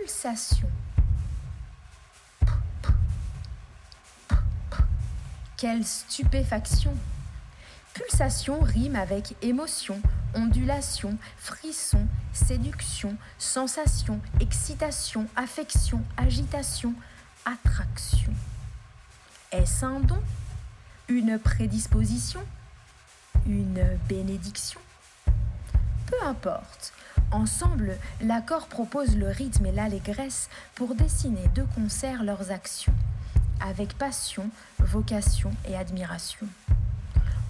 Pulsation. 0.00 0.68
Quelle 5.56 5.84
stupéfaction 5.84 6.96
Pulsation 7.92 8.60
rime 8.60 8.96
avec 8.96 9.34
émotion, 9.42 10.00
ondulation, 10.34 11.18
frisson, 11.36 12.06
séduction, 12.32 13.16
sensation, 13.38 14.20
excitation, 14.40 15.28
affection, 15.36 16.02
agitation, 16.16 16.94
attraction. 17.44 18.32
Est-ce 19.50 19.84
un 19.84 20.00
don? 20.00 20.22
Une 21.08 21.38
prédisposition? 21.38 22.40
Une 23.46 23.98
bénédiction? 24.08 24.80
Peu 26.06 26.16
importe. 26.24 26.92
Ensemble, 27.32 27.96
l'accord 28.20 28.66
propose 28.66 29.16
le 29.16 29.28
rythme 29.28 29.64
et 29.64 29.72
l'allégresse 29.72 30.50
pour 30.74 30.94
dessiner 30.94 31.48
de 31.54 31.62
concert 31.74 32.24
leurs 32.24 32.50
actions, 32.50 32.92
avec 33.58 33.96
passion, 33.96 34.50
vocation 34.78 35.50
et 35.66 35.74
admiration. 35.74 36.46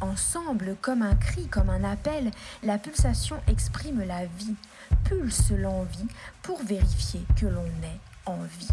Ensemble, 0.00 0.76
comme 0.80 1.02
un 1.02 1.16
cri, 1.16 1.48
comme 1.48 1.68
un 1.68 1.82
appel, 1.82 2.30
la 2.62 2.78
pulsation 2.78 3.40
exprime 3.48 4.04
la 4.04 4.24
vie, 4.24 4.54
pulse 5.02 5.50
l'envie 5.50 6.08
pour 6.42 6.62
vérifier 6.62 7.26
que 7.36 7.46
l'on 7.46 7.66
est 7.66 8.00
en 8.26 8.38
vie. 8.58 8.70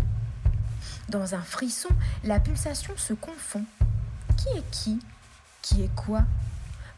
Dans 1.09 1.33
un 1.33 1.41
frisson, 1.41 1.89
la 2.23 2.39
pulsation 2.39 2.93
se 2.97 3.13
confond. 3.13 3.65
Qui 4.37 4.59
est 4.59 4.71
qui? 4.71 4.99
Qui 5.63 5.83
est 5.83 5.95
quoi? 5.95 6.21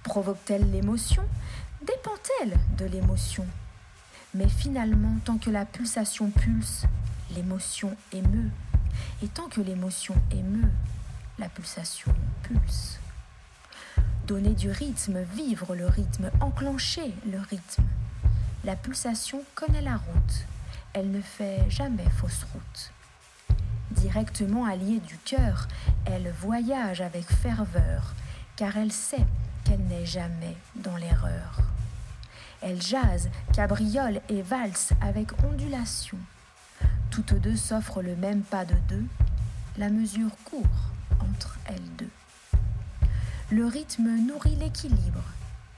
Provoque-t-elle 0.04 0.70
l'émotion? 0.70 1.24
Dépend-elle 1.82 2.58
de 2.78 2.86
l'émotion? 2.86 3.48
Mais 4.34 4.48
finalement, 4.48 5.16
tant 5.26 5.38
que 5.38 5.50
la 5.50 5.66
pulsation 5.66 6.30
pulse, 6.32 6.84
l'émotion 7.36 7.96
émeut. 8.14 8.52
Et 9.24 9.28
tant 9.28 9.48
que 9.48 9.62
l'émotion 9.62 10.16
émeut, 10.32 10.72
la 11.40 11.50
pulsation 11.50 12.14
pulse 12.44 13.02
donner 14.32 14.54
du 14.54 14.72
rythme, 14.72 15.24
vivre 15.36 15.76
le 15.76 15.88
rythme, 15.88 16.32
enclencher 16.40 17.14
le 17.30 17.38
rythme. 17.38 17.84
La 18.64 18.78
pulsation 18.78 19.44
connaît 19.56 19.82
la 19.82 19.98
route, 19.98 20.46
elle 20.94 21.12
ne 21.12 21.20
fait 21.20 21.70
jamais 21.70 22.10
fausse 22.18 22.46
route. 22.54 22.92
Directement 23.92 24.64
alliée 24.64 25.02
du 25.02 25.18
cœur, 25.18 25.68
elle 26.06 26.32
voyage 26.40 27.02
avec 27.02 27.26
ferveur, 27.26 28.14
car 28.56 28.78
elle 28.78 28.94
sait 28.94 29.26
qu'elle 29.66 29.84
n'est 29.88 30.06
jamais 30.06 30.56
dans 30.76 30.96
l'erreur. 30.96 31.60
Elle 32.62 32.82
jase, 32.82 33.30
cabriole 33.54 34.22
et 34.30 34.42
valse 34.42 34.92
avec 35.02 35.30
ondulation. 35.44 36.18
Toutes 37.10 37.34
deux 37.34 37.56
s'offrent 37.56 38.02
le 38.02 38.16
même 38.16 38.42
pas 38.42 38.66
de 38.66 38.76
deux, 38.88 39.06
la 39.78 39.90
mesure 39.90 40.32
court 40.46 40.92
entre 41.20 41.58
elles 41.68 41.96
deux 41.98 42.10
le 43.52 43.66
rythme 43.66 44.10
nourrit 44.26 44.56
l'équilibre, 44.56 45.24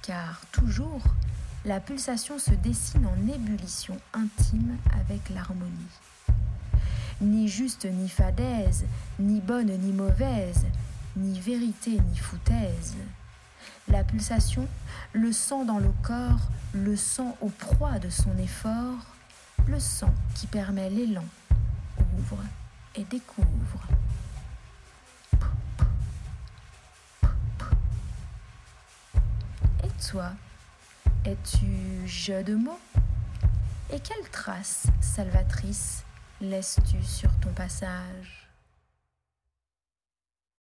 car 0.04 0.42
toujours 0.52 1.02
la 1.66 1.80
pulsation 1.80 2.38
se 2.38 2.52
dessine 2.52 3.08
en 3.08 3.34
ébullition 3.34 3.98
intime 4.14 4.78
avec 5.02 5.30
l'harmonie. 5.30 5.72
Ni 7.22 7.48
juste 7.48 7.86
ni 7.86 8.08
fadaise, 8.08 8.86
ni 9.20 9.40
bonne 9.40 9.72
ni 9.80 9.92
mauvaise, 9.92 10.66
ni 11.18 11.40
vérité 11.40 12.00
ni 12.12 12.18
foutaise. 12.18 12.96
La 13.88 14.04
pulsation, 14.04 14.68
le 15.14 15.32
sang 15.32 15.66
dans 15.66 15.80
le 15.80 15.92
corps, 16.02 16.50
le 16.74 16.96
sang 16.96 17.38
au 17.42 17.50
proie 17.50 18.00
de 18.00 18.10
son 18.10 18.38
effort, 18.38 19.06
le 19.68 19.80
sang 19.80 20.14
qui 20.36 20.48
permet 20.48 20.90
l'élan, 20.90 21.26
ouvre 22.18 22.44
et 22.96 23.04
découvre. 23.04 23.88
toi, 30.12 30.34
es-tu 31.26 32.08
jeu 32.08 32.44
de 32.44 32.56
mots? 32.56 32.80
Et 33.92 34.00
quelle 34.00 34.30
trace 34.32 34.86
salvatrice 35.02 36.04
laisses-tu 36.42 37.02
sur 37.04 37.32
ton 37.40 37.52
passage? 37.54 38.43